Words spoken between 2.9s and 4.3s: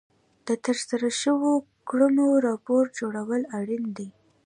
جوړول اړین دي.